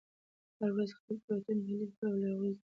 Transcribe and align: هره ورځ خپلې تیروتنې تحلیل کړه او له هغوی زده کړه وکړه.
هره 0.57 0.71
ورځ 0.75 0.89
خپلې 0.97 1.15
تیروتنې 1.23 1.61
تحلیل 1.65 1.89
کړه 1.97 2.07
او 2.11 2.15
له 2.21 2.27
هغوی 2.29 2.51
زده 2.51 2.57
کړه 2.57 2.57
وکړه. 2.59 2.67